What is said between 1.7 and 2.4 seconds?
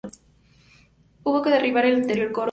el anterior coro alto.